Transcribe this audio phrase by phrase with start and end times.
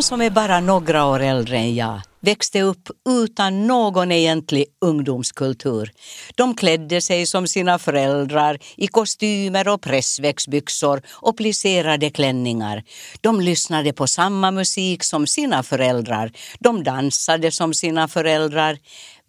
[0.00, 5.92] De som är bara några år äldre än jag växte upp utan någon egentlig ungdomskultur.
[6.34, 12.82] De klädde sig som sina föräldrar i kostymer och pressväxtbyxor och plisserade klänningar.
[13.20, 16.32] De lyssnade på samma musik som sina föräldrar.
[16.58, 18.78] De dansade som sina föräldrar.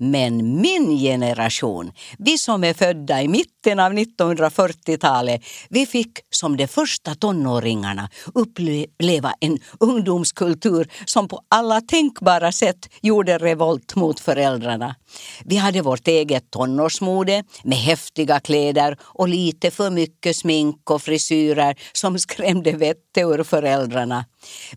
[0.04, 6.68] Men min generation, vi som är födda i mitten av 1940-talet, vi fick som de
[6.68, 14.96] första tonåringarna uppleva en ungdomskultur som på alla tänkbara sätt gjorde revolt mot föräldrarna.
[15.46, 21.76] Vi hade vårt eget tonårsmode med häftiga kläder och lite för mycket smink och frisyrer
[21.94, 24.26] som skrämde vettet ur föräldrarna.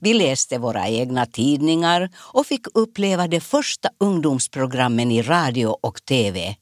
[0.00, 6.56] Vi läste våra egna tidningar och fick uppleva de första ungdomsprogrammen i radio och tv.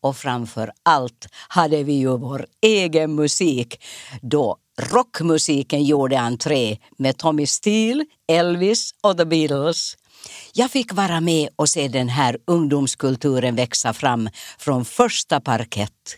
[0.00, 3.84] Och framför allt hade vi ju vår egen musik
[4.22, 9.96] då rockmusiken gjorde entré med Tommy Steele, Elvis och The Beatles.
[10.52, 16.16] Jag fick vara med och se den här ungdomskulturen växa fram från första parkett.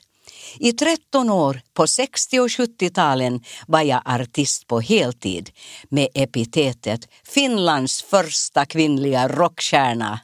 [0.57, 5.51] I 13 år på 60 och 70-talen var jag artist på heltid
[5.89, 10.21] med epitetet Finlands första kvinnliga rockstjärna.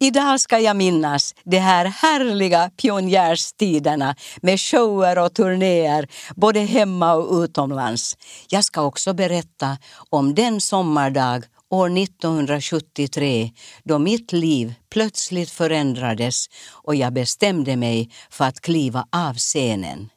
[0.00, 7.42] Idag ska jag minnas de här härliga pionjärstiderna med shower och turnéer både hemma och
[7.42, 8.16] utomlands.
[8.48, 9.78] Jag ska också berätta
[10.10, 13.50] om den sommardag år 1973
[13.84, 20.08] då mitt liv plötsligt förändrades och jag bestämde mig för att kliva av scenen.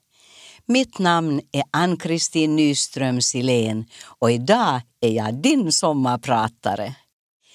[0.66, 3.86] Mitt namn är Ann-Kristin Nyström Silén
[4.20, 6.96] och idag är jag din sommarpratare.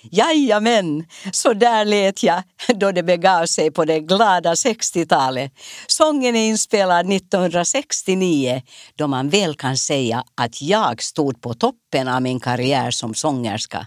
[0.03, 2.43] Jajamän, så där lät jag
[2.75, 5.53] då det begav sig på det glada 60-talet.
[5.87, 8.63] Sången är inspelad 1969
[8.95, 13.87] då man väl kan säga att jag stod på toppen av min karriär som sångerska.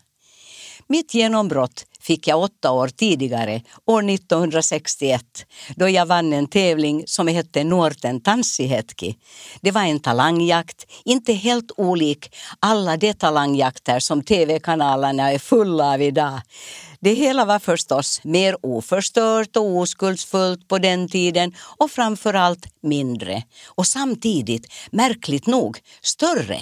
[0.87, 5.23] Mitt genombrott fick jag åtta år tidigare, år 1961,
[5.75, 9.17] då jag vann en tävling som hette Nuorten tanssihetki.
[9.61, 16.01] Det var en talangjakt, inte helt olik alla de talangjakter som tv-kanalerna är fulla av
[16.01, 16.41] idag.
[16.99, 23.43] Det hela var förstås mer oförstört och oskuldsfullt på den tiden och framförallt mindre.
[23.67, 26.59] Och samtidigt, märkligt nog, större.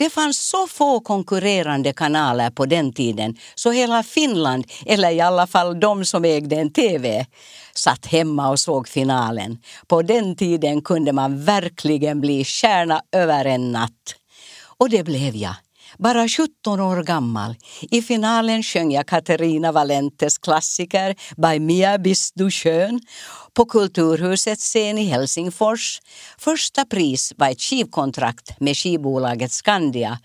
[0.00, 5.46] Det fanns så få konkurrerande kanaler på den tiden så hela Finland, eller i alla
[5.46, 7.26] fall de som ägde en TV,
[7.74, 9.58] satt hemma och såg finalen.
[9.86, 14.14] På den tiden kunde man verkligen bli stjärna över en natt.
[14.78, 15.54] Och det blev jag
[16.02, 17.56] bara 17 år gammal.
[17.80, 23.00] I finalen sjöng jag Katarina Valentes klassiker By Mia bist du Schön
[23.54, 26.00] på Kulturhusets scen i Helsingfors.
[26.38, 30.18] Första pris var ett skivkontrakt med skivbolaget Skandia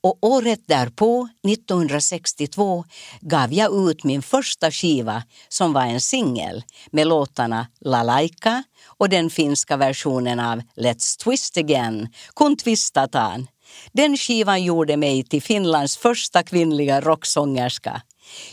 [0.00, 2.84] och året därpå, 1962,
[3.20, 9.08] gav jag ut min första skiva som var en singel med låtarna La Laika och
[9.08, 13.46] den finska versionen av Let's Twist Again, Kun twistatan.
[13.92, 18.02] Den skivan gjorde mig till Finlands första kvinnliga rocksångerska.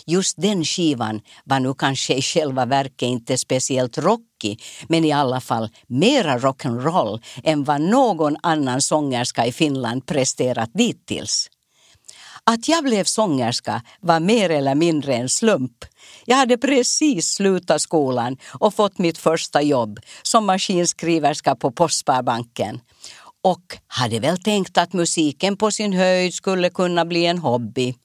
[0.05, 5.41] Just den skivan var nu kanske i själva verket inte speciellt rockig men i alla
[5.41, 11.49] fall mera rock'n'roll än vad någon annan sångerska i Finland presterat dittills.
[12.43, 15.85] Att jag blev sångerska var mer eller mindre en slump.
[16.25, 22.81] Jag hade precis slutat skolan och fått mitt första jobb som maskinskriverska på Postsparbanken
[23.45, 27.95] och hade väl tänkt att musiken på sin höjd skulle kunna bli en hobby.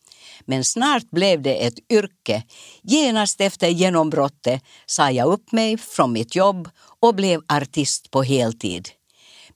[0.44, 2.42] Men snart blev det ett yrke.
[2.82, 6.68] Genast efter genombrottet sa jag upp mig från mitt jobb
[7.00, 8.88] och blev artist på heltid.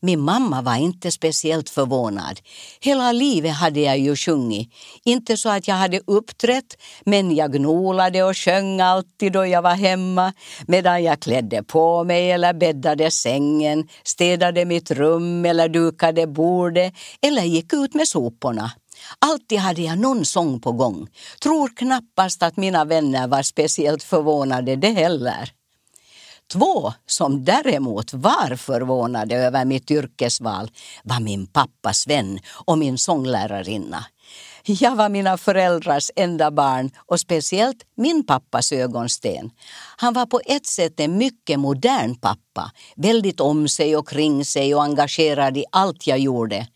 [0.04, 2.40] Min mamma var inte speciellt förvånad.
[2.80, 4.70] Hela livet hade jag ju sjungit.
[5.04, 9.74] Inte så att jag hade uppträtt, men jag gnolade och sjöng alltid då jag var
[9.74, 10.32] hemma
[10.66, 17.42] medan jag klädde på mig eller bäddade sängen, städade mitt rum eller dukade bordet eller
[17.42, 18.72] gick ut med soporna.
[19.18, 21.08] Alltid hade jag någon sång på gång.
[21.42, 25.50] Tror knappast att mina vänner var speciellt förvånade det heller.
[26.52, 30.70] Två som däremot var förvånade över mitt yrkesval
[31.04, 34.04] var min pappas vän och min sånglärarinna.
[34.66, 39.50] Jag var mina föräldrars enda barn och speciellt min pappas ögonsten.
[39.96, 44.74] Han var på ett sätt en mycket modern pappa, väldigt om sig och kring sig
[44.74, 46.66] och engagerad i allt jag gjorde.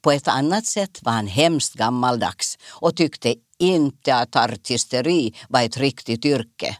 [0.00, 5.76] På ett annat sätt var han hemskt gammaldags och tyckte inte att artisteri var ett
[5.76, 6.76] riktigt yrke.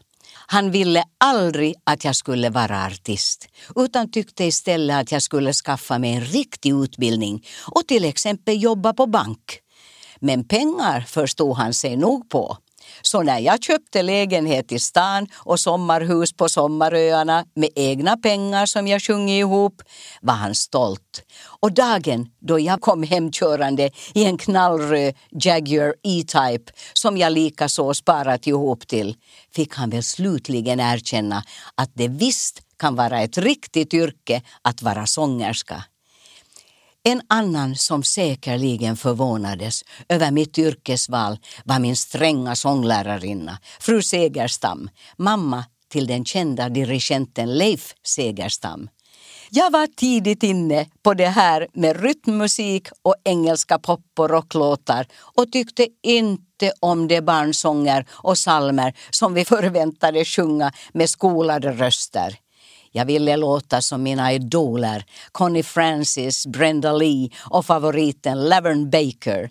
[0.49, 5.97] Han ville aldrig att jag skulle vara artist utan tyckte istället att jag skulle skaffa
[5.99, 9.59] mig en riktig utbildning och till exempel jobba på bank.
[10.19, 12.57] men pengar förstod han sig nog på.
[13.01, 18.87] Så när jag köpte lägenhet i stan och sommarhus på sommaröarna med egna pengar som
[18.87, 19.81] jag sjungit ihop
[20.21, 21.23] var han stolt.
[21.61, 28.47] Och dagen då jag kom hemkörande i en knallröd Jaguar E-Type som jag likaså sparat
[28.47, 29.15] ihop till
[29.57, 31.43] fick han väl slutligen erkänna
[31.75, 35.83] att det visst kan vara ett riktigt yrke att vara sångerska.
[37.03, 45.65] En annan som säkerligen förvånades över mitt yrkesval var min stränga sånglärarinna, fru Segerstam, mamma
[45.89, 48.89] till den kända dirigenten Leif Segerstam.
[49.49, 55.51] Jag var tidigt inne på det här med rytmmusik och engelska pop och rocklåtar och
[55.51, 62.35] tyckte inte om de barnsånger och salmer som vi förväntade sjunga med skolade röster.
[62.91, 69.49] Jag ville låta som mina idoler Connie Francis, Brenda Lee och favoriten Laverne Baker.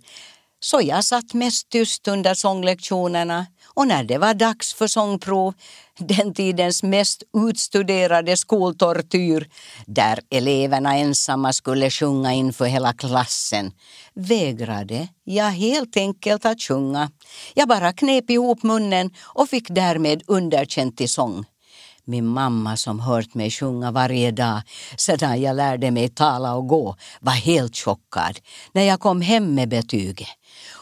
[0.61, 5.55] Så jag satt mest tyst under sånglektionerna och när det var dags för sångprov,
[5.99, 9.49] den tidens mest utstuderade skoltortyr,
[9.87, 13.73] där eleverna ensamma skulle sjunga inför hela klassen,
[14.15, 17.11] vägrade jag helt enkelt att sjunga.
[17.55, 21.45] Jag bara knep ihop munnen och fick därmed underkänt i sång.
[22.09, 24.63] Min mamma som hört mig sjunga varje dag
[24.97, 28.39] sedan jag lärde mig tala och gå var helt chockad
[28.73, 30.29] när jag kom hem med betyget.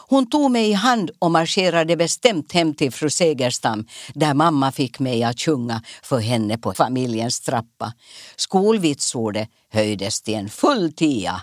[0.07, 4.99] Hon tog mig i hand och marscherade bestämt hem till fru Segerstam där mamma fick
[4.99, 7.93] mig att sjunga för henne på familjens trappa.
[8.35, 11.41] Skolvitsordet höjdes till en full tia.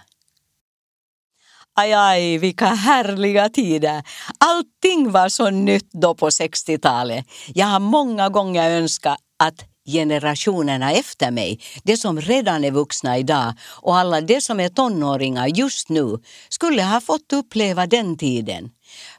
[1.75, 4.03] Aj, aj, vilka härliga tider.
[4.38, 7.26] Allting var så nytt då på 60-talet.
[7.55, 13.52] Jag har många gånger önskat att generationerna efter mig, de som redan är vuxna idag
[13.62, 16.19] och alla de som är tonåringar just nu,
[16.49, 18.70] skulle ha fått uppleva den tiden.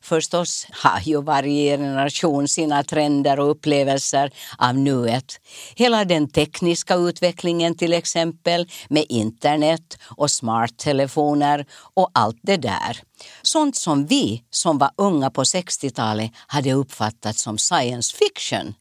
[0.02, 5.40] Förstås har ju varje generation sina trender och upplevelser av nuet.
[5.76, 13.02] Hela den tekniska utvecklingen till exempel med internet och smarttelefoner och allt det där.
[13.42, 18.74] Sånt som vi som var unga på 60-talet hade uppfattat som science fiction.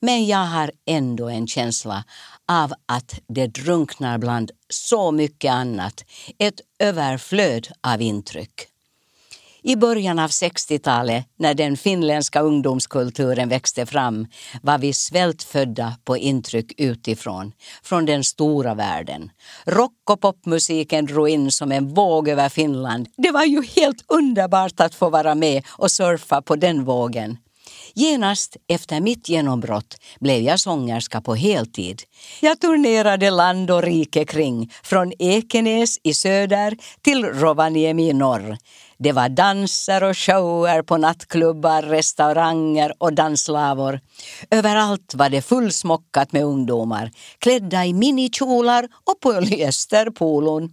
[0.00, 2.04] Men jag har ändå en känsla
[2.48, 6.04] av att det drunknar bland så mycket annat,
[6.38, 8.68] ett överflöd av intryck.
[9.62, 14.26] I början av 60-talet, när den finländska ungdomskulturen växte fram,
[14.62, 17.52] var vi svältfödda på intryck utifrån,
[17.82, 19.30] från den stora världen.
[19.64, 23.08] Rock och popmusiken drog in som en våg över Finland.
[23.16, 27.38] Det var ju helt underbart att få vara med och surfa på den vågen.
[27.98, 32.02] Genast efter mitt genombrott blev jag sångerska på heltid.
[32.40, 38.56] Jag turnerade land och rike kring, från Ekenäs i söder till Rovaniemi i norr.
[38.98, 44.00] Det var danser och shower på nattklubbar, restauranger och danslavor.
[44.50, 50.70] Överallt var det fullsmockat med ungdomar, klädda i minikjolar och polyesterpolon.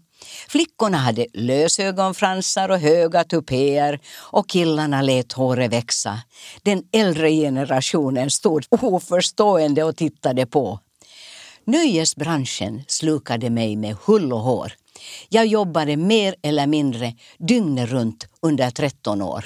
[0.48, 6.20] Flickorna hade lösögonfransar och höga tupéer och killarna lät håret växa.
[6.64, 10.80] Den äldre generationen stod oförstående och tittade på.
[11.66, 14.74] Nöjesbranschen slukade mig med hull och hår.
[15.30, 19.46] Jag jobbade mer eller mindre dygnet runt under 13 år.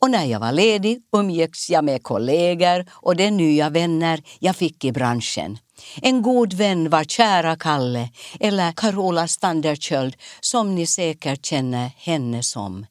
[0.00, 4.84] Och när jag var ledig umgicks jag med kollegor och de nya vänner jag fick
[4.84, 5.58] i branschen.
[6.02, 8.08] En god vän var kära Kalle,
[8.40, 12.86] eller Carola Standerköld som ni säkert känner henne som.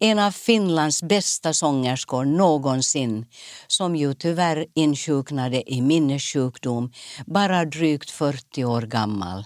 [0.00, 3.26] En av Finlands bästa sångerskor någonsin,
[3.66, 6.92] som ju tyvärr insjuknade i minnessjukdom,
[7.26, 9.44] bara drygt 40 år gammal.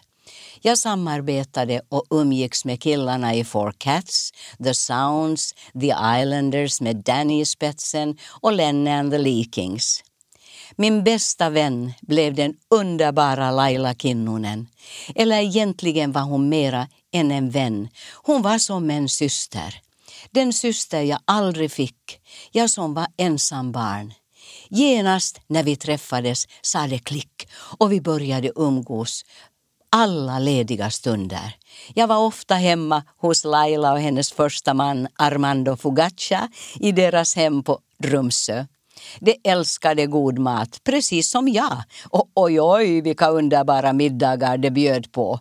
[0.67, 4.33] Jag samarbetade och umgicks med killarna i Four Cats,
[4.65, 10.05] The Sounds, The Islanders med Danny i spetsen och Lenne and the Leakings.
[10.77, 14.69] Min bästa vän blev den underbara Laila Kinnunen.
[15.15, 17.89] Eller egentligen var hon mera än en vän.
[18.15, 19.81] Hon var som en syster.
[20.31, 22.21] Den syster jag aldrig fick,
[22.53, 24.15] jag som var ensam barn.
[24.69, 29.25] Genast när vi träffades sa det klick och vi började umgås
[29.91, 31.57] alla lediga stunder.
[31.95, 36.49] Jag var ofta hemma hos Laila och hennes första man Armando Fugaccia
[36.81, 38.67] i deras hem på Rumsö.
[39.21, 41.83] De älskade god mat, precis som jag.
[42.09, 45.41] Och oj, oj, vilka underbara middagar de bjöd på.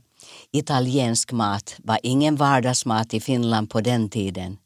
[0.51, 4.57] Italiensk mat var ingen vardagsmat i Finland på den tiden.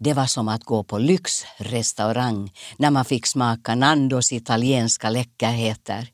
[0.00, 6.08] Det var som att gå på lyxrestaurang när man fick smaka Nandos italienska läckerheter.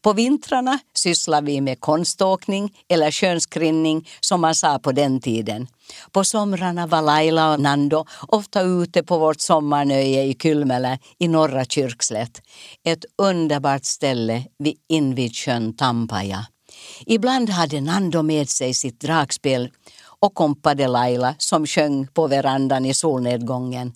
[0.00, 5.66] På vintrarna sysslar vi med konståkning eller skönskrinning som man sa på den tiden.
[6.12, 11.64] På somrarna var Laila och Nando ofta ute på vårt sommarnöje i Kylmälä i norra
[11.64, 12.42] Kyrkslätt.
[12.84, 16.46] Ett underbart ställe vid invid sjön Tampaja.
[17.06, 19.70] Ibland hade Nando med sig sitt dragspel
[20.20, 23.92] och kompade Laila som sjöng på verandan i solnedgången.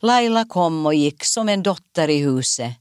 [0.00, 2.72] Laila kom och gick som en dotter i huset.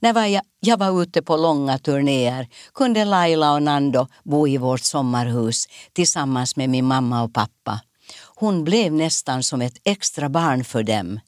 [0.00, 4.80] När jag, jag var ute på långa turnéer kunde Laila och Nando bo i vårt
[4.80, 7.80] sommarhus tillsammans med min mamma och pappa.
[8.34, 11.20] Hon blev nästan som ett extra barn för dem.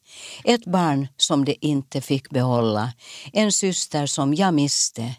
[0.43, 2.93] Ett barn som de inte fick behålla.
[3.33, 5.15] En syster som jag miste.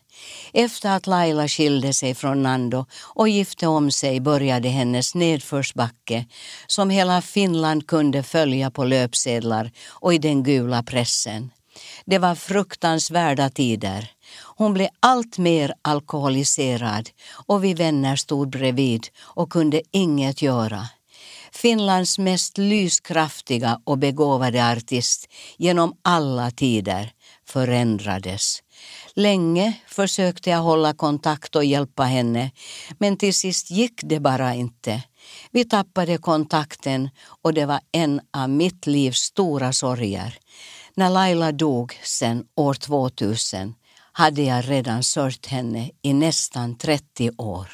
[0.53, 6.27] Efter att Laila skilde sig från Nando och gifte om sig började hennes nedförsbacke
[6.67, 11.51] som hela Finland kunde följa på löpsedlar och i den gula pressen.
[12.07, 14.11] Det var fruktansvärda tider.
[14.57, 17.11] Hon blev allt mer alkoholiserad
[17.47, 20.89] och vi vänner stod bredvid och kunde inget göra.
[21.53, 27.13] Finlands mest lyskraftiga och begåvade artist genom alla tider
[27.47, 28.63] förändrades.
[29.15, 32.51] Länge försökte jag hålla kontakt och hjälpa henne
[32.99, 35.03] men till sist gick det bara inte.
[35.51, 37.11] Vi tappade kontakten
[37.43, 40.39] och det var en av mitt livs stora sorger.
[40.99, 43.75] När Laila dog sen år 2000
[44.13, 47.69] hade jag redan sörjt henne i nästan 30 år.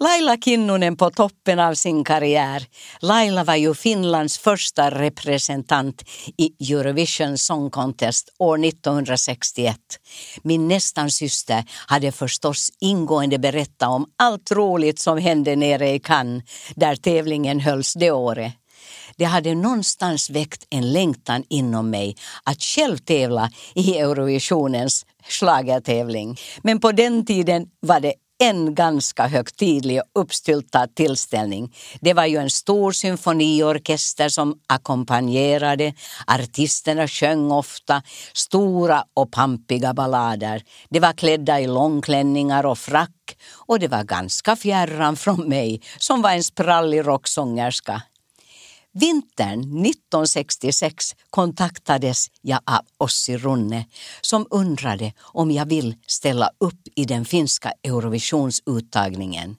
[0.00, 2.66] Laila Kinnunen på toppen av sin karriär.
[3.00, 6.02] Laila var ju Finlands första representant
[6.36, 9.76] i Eurovision Song Contest år 1961.
[10.42, 16.44] Min nästan syster hade förstås ingående berättat om allt roligt som hände nere i Cannes
[16.74, 18.52] där tävlingen hölls det året.
[19.16, 26.36] Det hade någonstans väckt en längtan inom mig att själv tävla i Eurovisionens schlagertävling.
[26.62, 31.74] Men på den tiden var det en ganska högtidlig och uppstyltad tillställning.
[32.00, 35.94] Det var ju en stor symfoniorkester som ackompanjerade.
[36.26, 38.02] Artisterna sjöng ofta
[38.32, 40.62] stora och pampiga ballader.
[40.88, 46.22] De var klädda i långklänningar och frack och det var ganska fjärran från mig som
[46.22, 48.02] var en sprallig rocksångerska.
[48.96, 53.86] Vintern 1966 kontaktades jag av Ossi Runne
[54.20, 59.56] som undrade om jag vill ställa upp i den finska Eurovisionsuttagningen.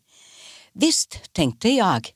[0.74, 2.10] Visst, tänkte jag.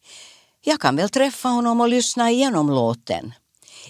[0.62, 3.34] Jag kan väl träffa honom och lyssna igenom låten.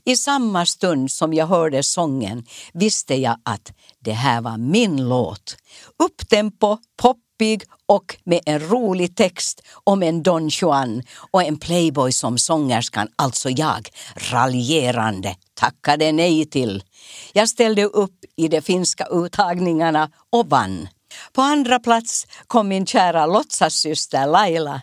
[0.03, 5.57] I samma stund som jag hörde sången visste jag att det här var min låt.
[6.03, 12.11] Upptempo, pop poppig och med en rolig text om en Don Juan och en playboy
[12.11, 16.83] som sångerskan, alltså jag, raljerande tackade nej till.
[17.33, 20.87] Jag ställde upp i de finska uttagningarna och vann.
[21.33, 24.81] På andra plats kom min kära låtsassyster Laila.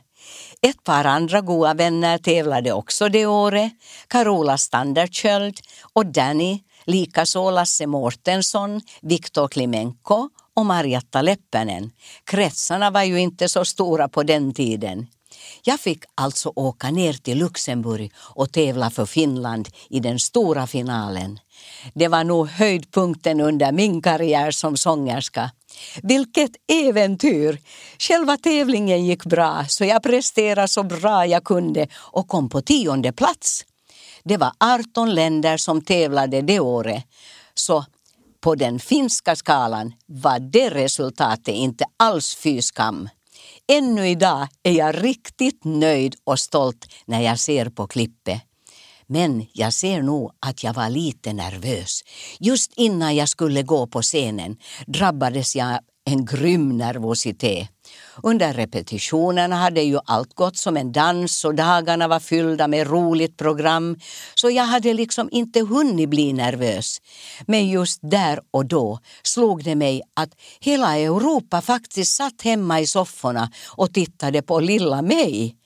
[0.63, 3.73] Ett par andra goda vänner tävlade också det året.
[4.09, 5.57] Carola Standardköld
[5.93, 11.91] och Danny, likaså Lasse Mårtensson, Viktor Klimenko och Marjatta Leppänen.
[12.25, 15.07] Kretsarna var ju inte så stora på den tiden.
[15.63, 21.39] Jag fick alltså åka ner till Luxemburg och tävla för Finland i den stora finalen.
[21.95, 25.51] Det var nog höjdpunkten under min karriär som sångerska.
[26.03, 27.59] Vilket äventyr!
[27.99, 33.13] Själva tävlingen gick bra så jag presterade så bra jag kunde och kom på tionde
[33.13, 33.65] plats.
[34.25, 37.05] Det var 18 länder som tävlade det året.
[37.55, 37.85] Så
[38.47, 43.09] på den finska skalan var det resultatet inte alls fy skam.
[43.73, 48.43] Ännu idag är jag riktigt nöjd och stolt när jag ser på klippet.
[49.07, 52.01] Men jag ser nog att jag var lite nervös.
[52.39, 57.69] Just innan jag skulle gå på scenen drabbades jag en grym nervositet.
[58.23, 63.37] Under repetitionerna hade ju allt gått som en dans och dagarna var fyllda med roligt
[63.37, 63.99] program
[64.35, 67.01] så jag hade liksom inte hunnit bli nervös.
[67.47, 70.31] Men just där och då slog det mig att
[70.61, 75.57] hela Europa faktiskt satt hemma i sofforna och tittade på lilla mig.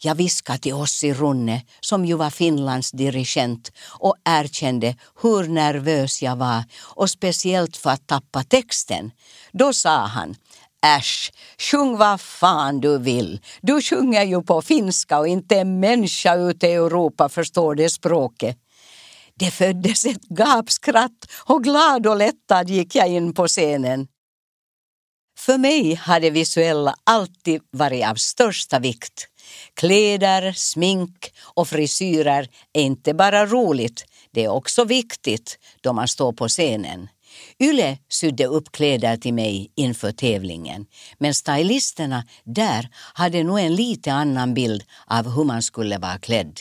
[0.00, 6.36] Jag viskade till Ossi Runne, som ju var Finlands dirigent och erkände hur nervös jag
[6.36, 9.10] var och speciellt för att tappa texten.
[9.52, 10.36] Då sa han
[10.86, 13.40] Äsch, sjung vad fan du vill.
[13.60, 18.56] Du sjunger ju på finska och inte en människa ute i Europa förstår det språket.
[19.34, 24.08] Det föddes ett gapskratt och glad och lättad gick jag in på scenen.
[25.38, 29.28] För mig har det visuella alltid varit av största vikt.
[29.74, 36.32] Kläder, smink och frisyrer är inte bara roligt, det är också viktigt då man står
[36.32, 37.08] på scenen.
[37.60, 40.86] Yle sydde upp kläder till mig inför tävlingen,
[41.18, 46.60] men stylisterna där hade nog en lite annan bild av hur man skulle vara klädd.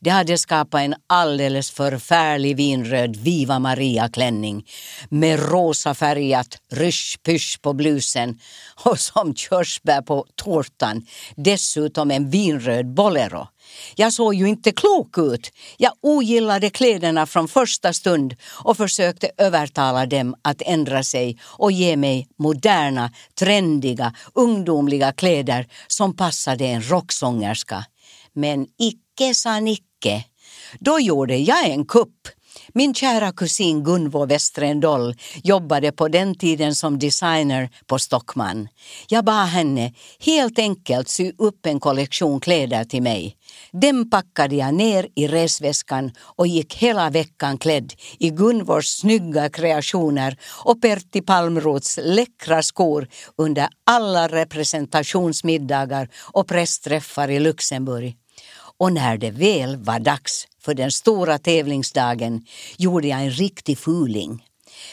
[0.00, 4.66] Det hade skapat en alldeles förfärlig vinröd Viva Maria-klänning
[5.08, 8.38] med rosa färgat rysch-pysch på blusen
[8.84, 13.48] och som körsbär på tårtan dessutom en vinröd bolero.
[13.94, 15.52] Jag såg ju inte klok ut.
[15.76, 21.96] Jag ogillade kläderna från första stund och försökte övertala dem att ändra sig och ge
[21.96, 27.84] mig moderna, trendiga, ungdomliga kläder som passade en rocksångerska.
[28.32, 30.24] Men icke sa Nicke.
[30.78, 32.28] Då gjorde jag en kupp.
[32.74, 38.68] Min kära kusin Gunvor Westrendoll jobbade på den tiden som designer på Stockman.
[39.08, 43.36] Jag bad henne helt enkelt sy upp en kollektion kläder till mig.
[43.72, 50.36] Den packade jag ner i resväskan och gick hela veckan klädd i Gunvors snygga kreationer
[50.64, 58.16] och Pertti Palmroths läckra skor under alla representationsmiddagar och pressträffar i Luxemburg.
[58.78, 62.44] Och när det väl var dags för den stora tävlingsdagen
[62.76, 64.44] gjorde jag en riktig fuling.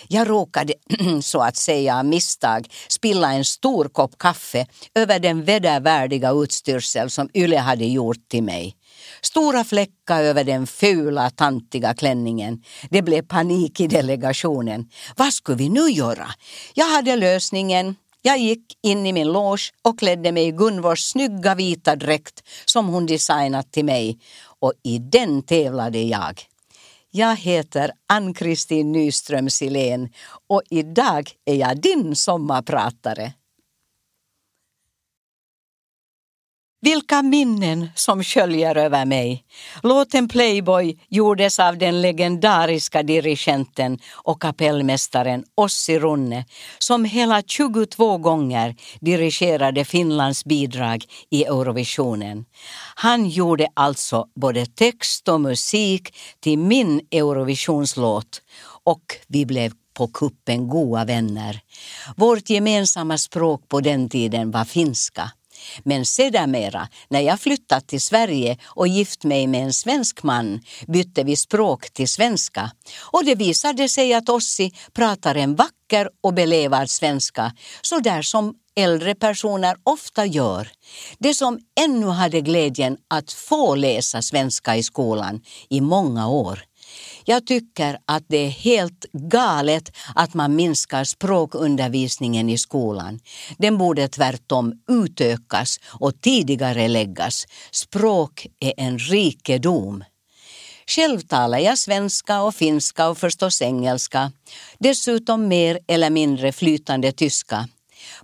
[0.08, 0.74] Jag råkade
[1.22, 4.66] så att säga av misstag spilla en stor kopp kaffe
[4.96, 8.76] över den vedervärdiga utstyrsel som Yle hade gjort till mig.
[9.22, 12.64] Stora fläckar över den fula, tantiga klänningen.
[12.90, 14.90] Det blev panik i delegationen.
[15.16, 16.28] Vad skulle vi nu göra?
[16.74, 17.96] Jag hade lösningen.
[18.22, 22.88] Jag gick in i min loge och klädde mig i Gunvors snygga vita dräkt som
[22.88, 24.20] hon designat till mig
[24.60, 26.42] och i den tävlade jag.
[27.18, 30.10] Jag heter Ann-Kristin Nyström Silén
[30.50, 33.34] och idag är jag din sommarpratare.
[36.82, 39.44] Vilka minnen som sköljer över mig.
[39.84, 46.46] Låten Playboy gjordes av den legendariska dirigenten och kapellmästaren Ossi Runne
[46.80, 52.46] som hela 22 gånger dirigerade Finlands bidrag i Eurovisionen.
[52.96, 58.42] Han gjorde alltså både text och musik till min Eurovisionslåt
[58.84, 61.60] och vi blev på kuppen goda vänner.
[62.16, 65.32] Vårt gemensamma språk på den tiden var finska.
[65.84, 71.24] Men sedermera, när jag flyttat till Sverige och gift mig med en svensk man, bytte
[71.24, 72.72] vi språk till svenska.
[73.12, 77.52] Och det visade sig att Ossi pratar en vacker och belevad svenska,
[77.82, 80.72] så där som äldre personer ofta gör.
[81.20, 86.64] Det som ännu hade glädjen att få läsa svenska i skolan i många år.
[87.30, 93.20] Jag tycker att det är helt galet att man minskar språkundervisningen i skolan.
[93.58, 97.46] Den borde tvärtom utökas och tidigare läggas.
[97.72, 100.04] Språk är en rikedom.
[100.88, 104.32] Själv talar jag svenska och finska och förstås engelska.
[104.80, 107.68] Dessutom mer eller mindre flytande tyska.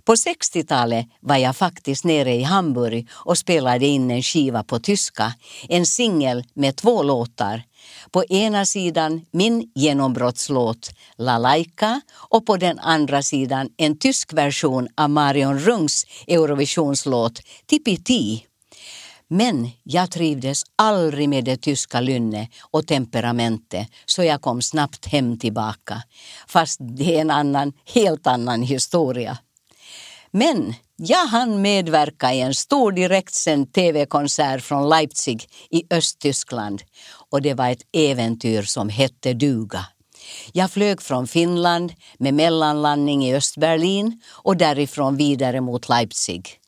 [0.04, 5.34] På 60-talet var jag faktiskt nere i Hamburg och spelade in en skiva på tyska,
[5.68, 7.62] en singel med två låtar.
[8.14, 14.88] På ena sidan min genombrottslåt La Laika och på den andra sidan en tysk version
[14.94, 18.46] av Marion Rungs Eurovisionslåt Tipiti.
[19.28, 25.38] Men jag trivdes aldrig med det tyska lynne och temperamentet så jag kom snabbt hem
[25.38, 26.02] tillbaka.
[26.48, 29.38] Fast det är en annan, helt annan historia.
[30.30, 36.82] Men jag hann medverka i en stor direktsänd tv-konsert från Leipzig i Östtyskland
[37.30, 39.86] och det var ett äventyr som hette duga.
[40.52, 46.60] Jag flög från Finland med mellanlandning i Östberlin och därifrån vidare mot Leipzig.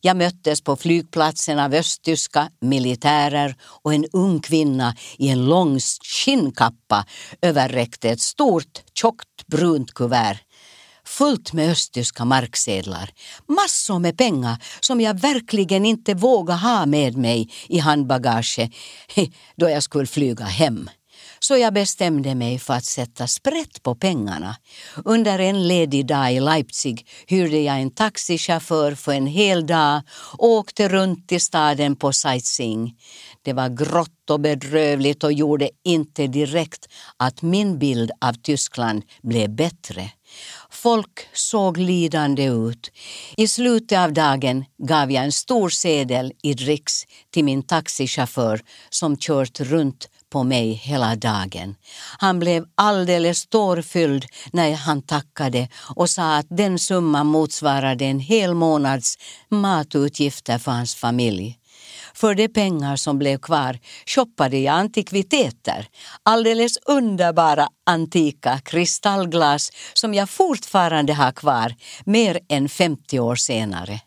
[0.00, 7.06] Jag möttes på flygplatsen av östtyska militärer och en ung kvinna i en lång skinnkappa
[7.42, 10.38] överräckte ett stort tjockt brunt kuvert
[11.10, 13.10] fullt med östtyska marksedlar.
[13.48, 18.70] Massor med pengar som jag verkligen inte vågade ha med mig i handbagaget
[19.56, 20.90] då jag skulle flyga hem.
[21.42, 24.56] Så jag bestämde mig för att sätta sprätt på pengarna.
[25.04, 30.02] Under en ledig dag i Leipzig hyrde jag en taxichaufför för en hel dag
[30.38, 32.94] och åkte runt i staden på sightseeing.
[33.42, 39.50] Det var grått och bedrövligt och gjorde inte direkt att min bild av Tyskland blev
[39.50, 40.10] bättre.
[40.82, 42.90] Folk såg lidande ut.
[43.36, 49.16] I slutet av dagen gav jag en stor sedel i dricks till min taxichaufför som
[49.16, 51.74] kört runt på mig hela dagen.
[52.18, 58.54] Han blev alldeles tårfylld när han tackade och sa att den summan motsvarade en hel
[58.54, 61.59] månads matutgifter för hans familj.
[62.20, 65.88] För de pengar som blev kvar shoppade jag antikviteter,
[66.22, 74.00] alldeles underbara antika kristallglas som jag fortfarande har kvar mer än 50 år senare.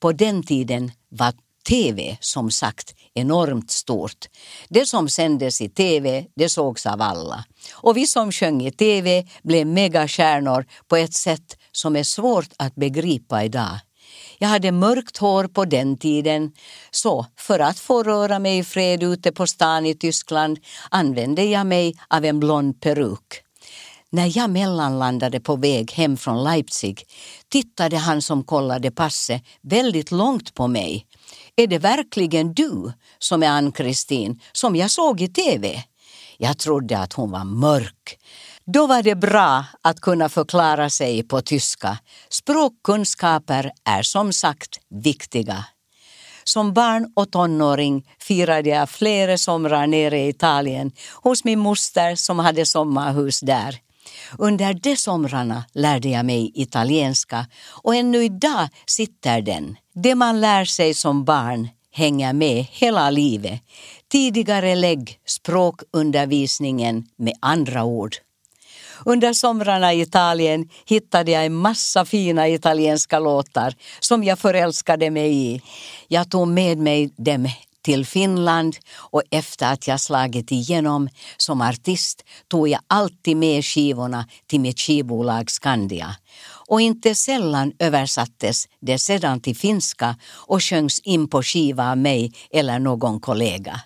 [0.00, 1.32] På den tiden var
[1.68, 4.26] TV som sagt enormt stort.
[4.68, 7.44] Det som sändes i TV, det sågs av alla.
[7.72, 12.74] Och vi som sjöng i TV blev megastjärnor på ett sätt som är svårt att
[12.74, 13.78] begripa idag.
[14.42, 16.52] Jag hade mörkt hår på den tiden,
[16.90, 20.58] så för att få röra mig i fred ute på stan i Tyskland
[20.90, 23.42] använde jag mig av en blond peruk.
[24.10, 27.04] När jag mellanlandade på väg hem från Leipzig
[27.48, 31.06] tittade han som kollade passet väldigt långt på mig.
[31.56, 35.84] Är det verkligen du som är Ann-Kristin som jag såg i TV?
[36.36, 38.18] Jag trodde att hon var mörk.
[38.66, 41.98] Då var det bra att kunna förklara sig på tyska.
[42.28, 45.64] Språkkunskaper är som sagt viktiga.
[46.44, 52.38] Som barn och tonåring firade jag flera somrar nere i Italien hos min moster som
[52.38, 53.78] hade sommarhus där.
[54.38, 59.76] Under de somrarna lärde jag mig italienska och ännu idag sitter den.
[59.94, 63.60] Det man lär sig som barn hänger med hela livet.
[64.12, 68.16] Tidigare lägg språkundervisningen med andra ord.
[69.04, 75.34] Under somrarna i Italien hittade jag en massa fina italienska låtar som jag förälskade mig
[75.34, 75.62] i.
[76.08, 77.48] Jag tog med mig dem
[77.82, 84.28] till Finland och efter att jag slagit igenom som artist tog jag alltid med skivorna
[84.46, 86.16] till mitt skivbolag Skandia.
[86.68, 92.32] Och inte sällan översattes det sedan till finska och sjöngs in på skiva av mig
[92.50, 93.80] eller någon kollega.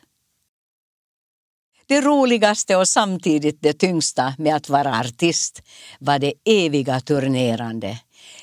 [1.88, 5.62] Det roligaste och samtidigt det tyngsta med att vara artist
[5.99, 7.99] var det eviga turnerande.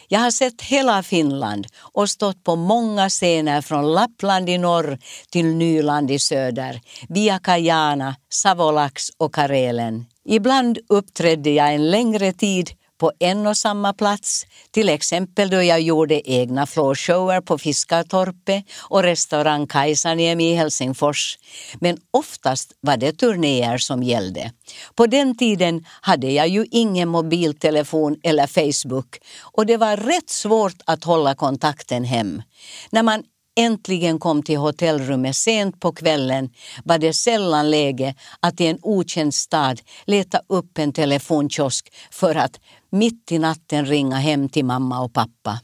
[0.07, 4.97] Jag har sett hela Finland och stått på många scener från Lappland i norr
[5.29, 10.05] till Nyland i söder, via Kajana, Savolax och Karelen.
[10.25, 15.81] Ibland uppträdde jag en längre tid på en och samma plats, till exempel då jag
[15.81, 21.37] gjorde egna flowshower på Fiskartorpet och restaurang Kaisaniemi i Helsingfors.
[21.79, 24.51] Men oftast var det turnéer som gällde.
[24.95, 30.81] På den tiden hade jag ju ingen mobiltelefon eller Facebook och det var rätt svårt
[30.85, 32.41] att hålla kontakten hem.
[32.89, 33.23] När man
[33.55, 36.49] äntligen kom till hotellrummet sent på kvällen
[36.83, 42.59] var det sällan läge att i en okänd stad leta upp en telefonkiosk för att
[42.89, 45.59] mitt i natten ringa hem till mamma och pappa.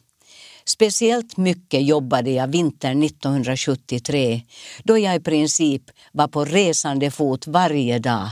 [0.66, 4.42] Speciellt mycket jobbade jag vintern 1973
[4.84, 8.30] då jag i princip var på resande fot varje dag.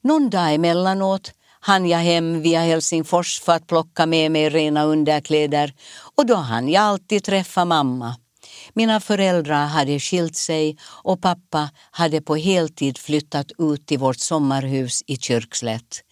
[0.00, 5.74] Någon dag emellanåt hann jag hem via Helsingfors för att plocka med mig rena underkläder
[6.16, 8.16] och då hann jag alltid träffa mamma.
[8.74, 15.02] Mina föräldrar hade skilt sig och pappa hade på heltid flyttat ut till vårt sommarhus
[15.06, 16.02] i Kyrkslätt.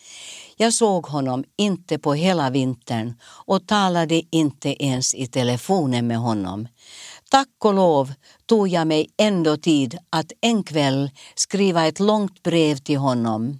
[0.57, 6.69] Jag såg honom inte på hela vintern och talade inte ens i telefonen med honom.
[7.31, 8.13] Tack och lov
[8.47, 13.59] tog jag mig ändå tid att en kväll skriva ett långt brev till honom.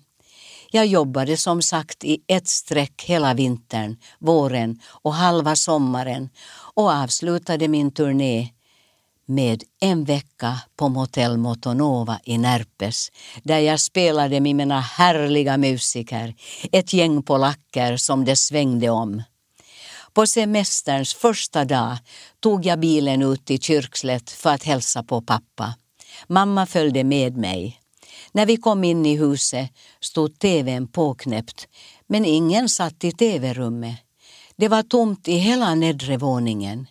[0.71, 6.29] Jag jobbade som sagt i ett streck hela vintern, våren och halva sommaren
[6.75, 8.49] och avslutade min turné
[9.27, 13.09] med en vecka på Motel Motonova i Närpes
[13.43, 16.35] där jag spelade med mina härliga musiker,
[16.73, 19.23] ett gäng polacker som det svängde om.
[20.13, 21.97] På semesterns första dag
[22.41, 25.75] tog jag bilen ut till Kyrkslätt för att hälsa på pappa.
[26.27, 27.81] Mamma följde med mig.
[28.33, 31.69] När vi kom in i huset stod tvn påknäppt
[32.07, 33.97] men ingen satt i tv-rummet.
[34.57, 36.87] Det var tomt i hela nedre våningen.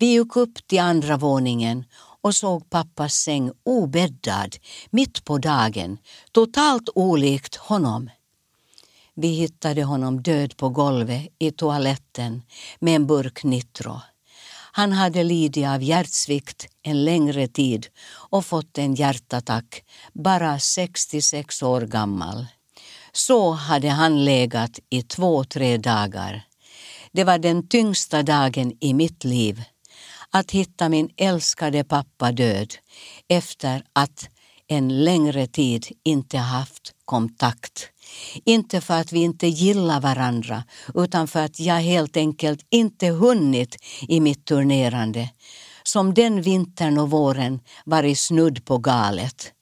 [0.00, 1.84] Vi gick upp till andra våningen
[2.22, 4.56] och såg pappas säng obäddad
[4.90, 5.98] mitt på dagen,
[6.32, 8.10] totalt olikt honom.
[9.14, 12.42] Vi hittade honom död på golvet i toaletten
[12.80, 14.00] med en burk Nitro.
[14.72, 17.86] Han hade lidit av hjärtsvikt en längre tid
[18.30, 22.46] och fått en hjärtattack, bara 66 år gammal.
[23.12, 26.42] Så hade han legat i två, tre dagar.
[27.12, 29.64] Det var den tyngsta dagen i mitt liv
[30.32, 32.74] att hitta min älskade pappa död
[33.28, 34.28] efter att
[34.66, 37.88] en längre tid inte haft kontakt.
[38.44, 40.64] Inte för att vi inte gillar varandra
[40.94, 43.76] utan för att jag helt enkelt inte hunnit
[44.08, 45.30] i mitt turnerande
[45.82, 49.52] som den vintern och våren varit snudd på galet.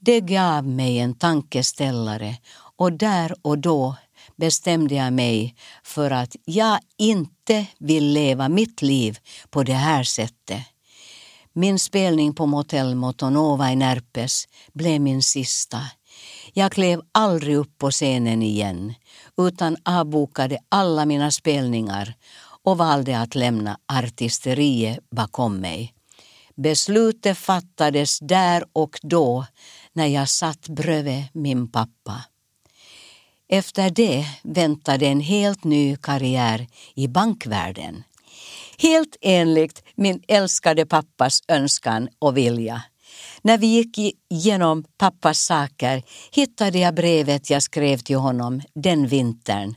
[0.00, 2.36] Det gav mig en tankeställare
[2.76, 3.96] och där och då
[4.38, 9.18] bestämde jag mig för att jag inte vill leva mitt liv
[9.50, 10.62] på det här sättet.
[11.52, 15.80] Min spelning på Motell Motonova i Närpes blev min sista.
[16.52, 18.94] Jag klev aldrig upp på scenen igen
[19.36, 22.14] utan avbokade alla mina spelningar
[22.62, 25.94] och valde att lämna artisteriet bakom mig.
[26.54, 29.46] Beslutet fattades där och då
[29.92, 32.24] när jag satt bredvid min pappa.
[33.48, 38.04] Efter det väntade en helt ny karriär i bankvärlden.
[38.78, 42.82] Helt enligt min älskade pappas önskan och vilja.
[43.42, 43.98] När vi gick
[44.30, 49.74] igenom pappas saker hittade jag brevet jag skrev till honom den vintern.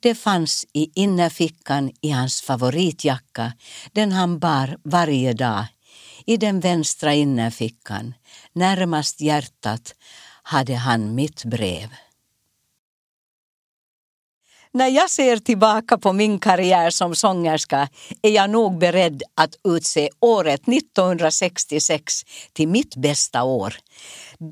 [0.00, 3.52] Det fanns i innerfickan i hans favoritjacka,
[3.92, 5.64] den han bar varje dag.
[6.26, 8.14] I den vänstra innerfickan,
[8.52, 9.94] närmast hjärtat,
[10.42, 11.88] hade han mitt brev.
[14.74, 17.88] När jag ser tillbaka på min karriär som sångerska
[18.22, 23.74] är jag nog beredd att utse året 1966 till mitt bästa år.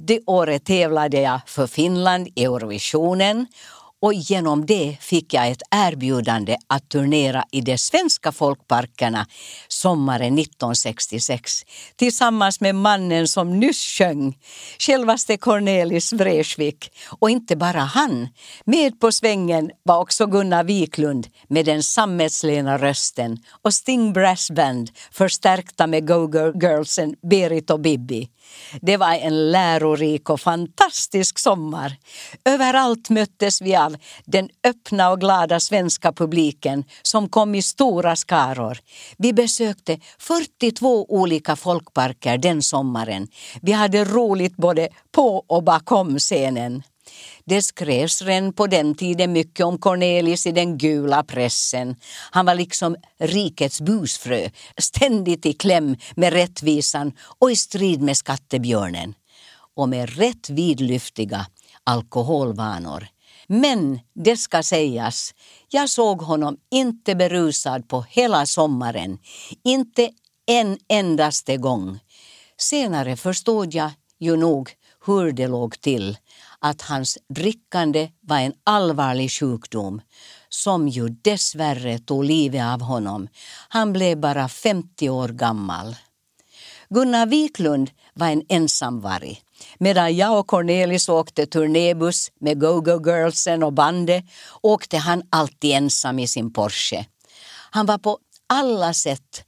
[0.06, 3.46] Det året tävlade jag för Finland i Eurovisionen
[4.00, 9.26] och genom det fick jag ett erbjudande att turnera i de svenska folkparkerna
[9.68, 11.52] sommaren 1966
[11.96, 14.38] tillsammans med mannen som nyss sjöng,
[14.78, 16.92] självaste Cornelis Vreeswijk.
[17.08, 18.28] Och inte bara han,
[18.64, 24.90] med på svängen var också Gunnar Wiklund med den sammetslena rösten och Sting Brass Band
[25.12, 28.28] förstärkta med Go-Go Girlsen Berit och Bibi.
[28.80, 31.96] Det var en lärorik och fantastisk sommar.
[32.44, 38.78] Överallt möttes vi av den öppna och glada svenska publiken som kom i stora skaror.
[39.18, 43.28] Vi besökte 42 olika folkparker den sommaren.
[43.62, 46.82] Vi hade roligt både på och bakom scenen.
[47.50, 51.96] Det skrevs redan på den tiden mycket om Cornelis i den gula pressen.
[52.30, 59.14] Han var liksom rikets busfrö, ständigt i kläm med rättvisan och i strid med skattebjörnen.
[59.76, 61.46] Och med rätt vidlyftiga
[61.84, 63.06] alkoholvanor.
[63.46, 65.34] Men det ska sägas,
[65.68, 69.18] jag såg honom inte berusad på hela sommaren.
[69.64, 70.10] Inte
[70.46, 71.98] en endaste gång.
[72.56, 74.70] Senare förstod jag ju nog
[75.06, 76.16] hur det låg till
[76.60, 80.00] att hans drickande var en allvarlig sjukdom
[80.48, 83.28] som ju dessvärre tog livet av honom.
[83.68, 85.96] Han blev bara 50 år gammal.
[86.88, 89.42] Gunnar Wiklund var en ensamvarg.
[89.78, 94.24] Medan jag och Cornelis åkte turnébuss med Go-Go Girlsen och bandet
[94.62, 97.06] åkte han alltid ensam i sin Porsche.
[97.70, 99.44] Han var på alla sätt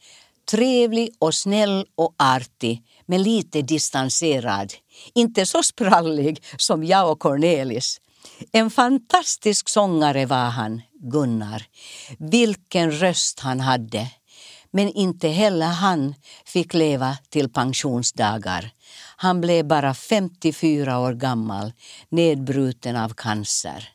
[0.50, 4.72] trevlig och snäll och artig men lite distanserad.
[5.14, 8.00] Inte så sprallig som jag och Cornelis.
[8.52, 11.64] En fantastisk sångare var han, Gunnar.
[12.18, 14.10] Vilken röst han hade.
[14.70, 18.70] Men inte heller han fick leva till pensionsdagar.
[19.16, 21.72] Han blev bara 54 år gammal,
[22.08, 23.88] nedbruten av cancer.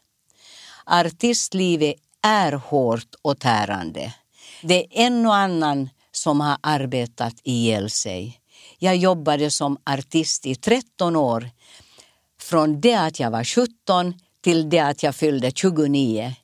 [0.86, 4.14] Artistlivet är hårt och tärande.
[4.62, 8.40] Det är en och annan som har arbetat ihjäl sig.
[8.80, 11.50] Jag jobbade som artist i 13 år.
[12.42, 14.14] Från det att jag var 17
[14.44, 16.36] till det att jag fyllde 29.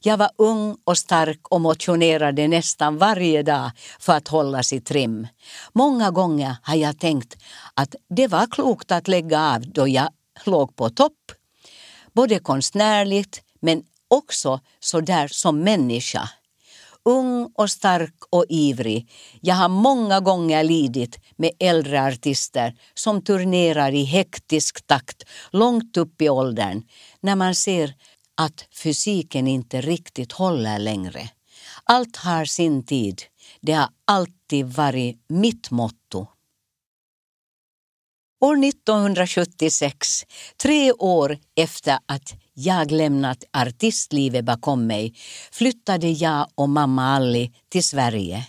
[0.00, 5.26] Jag var ung och stark och motionerade nästan varje dag för att hålla sig trim.
[5.72, 7.36] Många gånger har jag tänkt
[7.74, 10.08] att det var klokt att lägga av då jag
[10.44, 11.32] låg på topp.
[12.12, 16.30] Både konstnärligt men också så där som människa
[17.04, 19.10] ung och stark och ivrig.
[19.40, 26.22] Jag har många gånger lidit med äldre artister som turnerar i hektisk takt långt upp
[26.22, 26.82] i åldern
[27.20, 27.94] när man ser
[28.34, 31.30] att fysiken inte riktigt håller längre.
[31.84, 33.22] Allt har sin tid.
[33.60, 36.26] Det har alltid varit mitt motto.
[38.40, 40.24] År 1976,
[40.62, 45.14] tre år efter att jag lämnat artistlivet bakom mig
[45.52, 48.46] flyttade jag och mamma Alli till Sverige.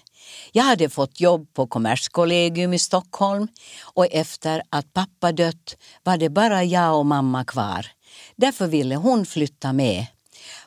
[0.52, 3.48] Jag hade fått jobb på Kommerskollegium i Stockholm
[3.82, 7.88] och efter att pappa dött var det bara jag och mamma kvar.
[8.36, 10.06] Därför ville hon flytta med.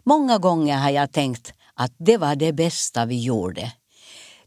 [0.03, 3.73] Många gånger har jag tänkt att det var det bästa vi gjorde.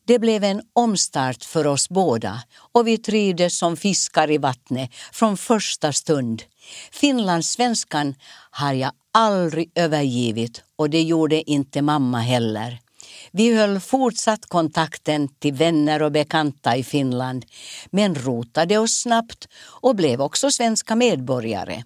[0.08, 5.38] Det blev en omstart för oss båda och vi trivdes som fiskar i vattnet från
[5.38, 6.44] första stund.
[6.92, 8.16] Finlandssvenskan
[8.52, 12.80] har jag aldrig övergivit och det gjorde inte mamma heller.
[13.32, 17.46] Vi höll fortsatt kontakten till vänner och bekanta i Finland
[17.90, 21.84] men rotade oss snabbt och blev också svenska medborgare.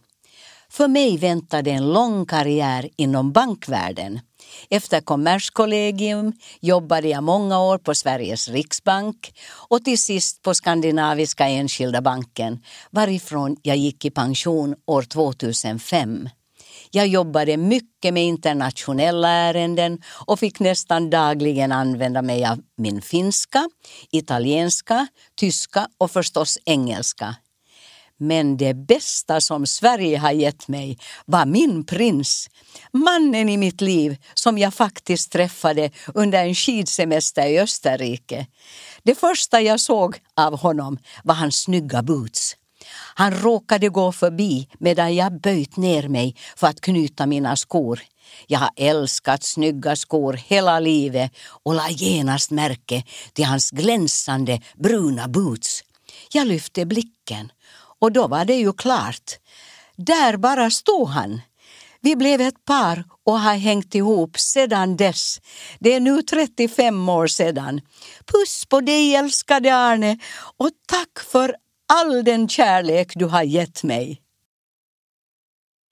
[0.70, 4.20] För mig väntade en lång karriär inom bankvärlden.
[4.70, 9.34] Efter Kommerskollegium jobbade jag många år på Sveriges riksbank
[9.70, 12.60] och till sist på Skandinaviska Enskilda banken
[12.90, 16.30] varifrån jag gick i pension år 2005.
[16.92, 23.70] Jag jobbade mycket med internationella ärenden och fick nästan dagligen använda mig av min finska,
[24.12, 27.36] italienska, tyska och förstås engelska.
[28.24, 32.50] Men det bästa som Sverige har gett mig var min prins.
[32.94, 38.48] Mannen i mitt liv som jag faktiskt träffade under en skidsemester i Österrike.
[39.04, 42.56] Det första jag såg av honom var hans snygga boots.
[43.16, 48.02] Han råkade gå förbi medan jag böjt ner mig för att knyta mina skor.
[48.48, 51.32] Jag har älskat snygga skor hela livet
[51.64, 53.04] och la genast märke
[53.34, 55.84] till hans glänsande bruna boots.
[56.34, 57.52] Jag lyfte blicken
[58.02, 59.32] och då var det ju klart.
[59.96, 61.42] Där bara stod han.
[62.02, 65.42] Vi blev ett par och har hängt ihop sedan dess.
[65.80, 67.82] Det är nu 35 år sedan.
[68.26, 70.18] Puss på dig älskade Arne
[70.58, 71.56] och tack för
[71.94, 74.22] all den kärlek du har gett mig.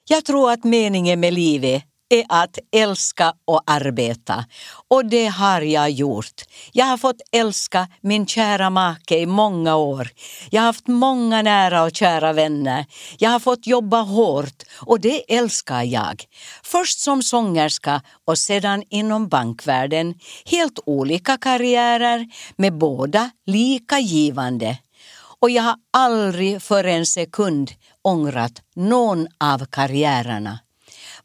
[0.09, 4.45] Jag tror att meningen med livet är att älska och arbeta.
[4.87, 6.41] Och det har jag gjort.
[6.71, 10.09] Jag har fått älska min kära make i många år.
[10.49, 12.85] Jag har haft många nära och kära vänner.
[13.17, 16.23] Jag har fått jobba hårt och det älskar jag.
[16.63, 20.15] Först som sångerska och sedan inom bankvärlden.
[20.45, 24.77] Helt olika karriärer med båda lika givande.
[25.41, 27.71] Och jag har aldrig för en sekund
[28.03, 30.59] ångrat någon av karriärerna.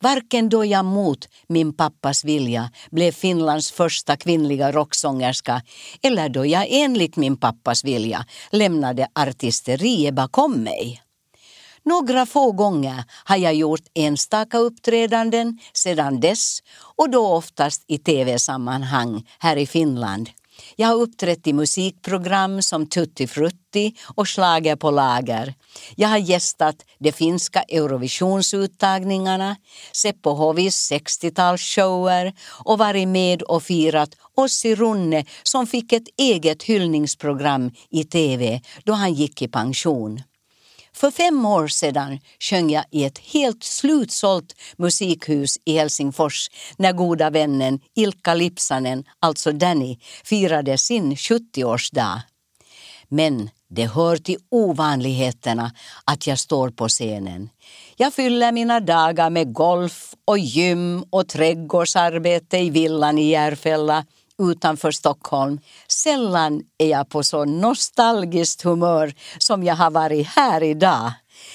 [0.05, 5.63] Varken då jag mot min pappas vilja blev Finlands första kvinnliga rocksångerska
[6.03, 11.03] eller då jag enligt min pappas vilja lämnade artisteriet bakom mig.
[11.83, 16.59] Några få gånger har jag gjort enstaka uppträdanden sedan dess
[16.97, 20.31] och då oftast i tv-sammanhang här i Finland.
[20.77, 25.55] Jag har uppträtt i musikprogram som Tutti Frutti och Slager på lager.
[25.97, 29.57] Jag har gästat de finska Eurovisionsuttagningarna,
[29.93, 32.33] sett på Hovis 60-talsshower
[32.65, 38.93] och varit med och firat Ossi Runne som fick ett eget hyllningsprogram i tv då
[38.93, 40.23] han gick i pension.
[40.97, 47.31] För fem år sedan sjöng jag i ett helt slutsålt musikhus i Helsingfors när goda
[47.31, 52.21] vännen Ilkka Lipsanen, alltså Danny, firade sin 70-årsdag.
[53.09, 55.73] Men det hör till ovanligheterna
[56.05, 57.51] att jag står på scenen.
[57.97, 64.05] Jag fyller mina dagar med golf och gym och trädgårdsarbete i villan i Järfälla
[64.39, 65.61] utanför Stockholm.
[65.89, 71.13] Sällan är jag på så nostalgiskt humör som jag har varit här idag.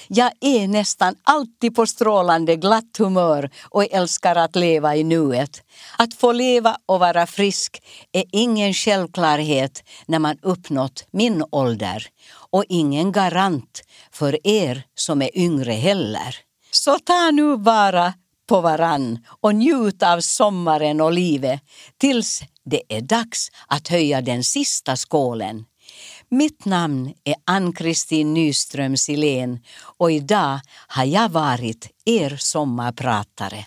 [0.08, 5.62] Jag är nästan alltid på strålande glatt humör och älskar att leva i nuet.
[6.02, 7.82] Att få leva och vara frisk
[8.12, 12.06] är ingen självklarhet när man uppnått min ålder
[12.50, 13.82] och ingen garant
[14.12, 16.36] för er som är yngre heller.
[16.70, 18.14] Så ta nu vara
[18.48, 21.60] på varann och njut av sommaren och livet
[21.98, 25.64] tills det är dags att höja den sista skålen.
[26.28, 29.60] Mitt namn är Ann-Kristin Nyström Silén
[29.98, 33.66] och idag har jag varit er sommarpratare.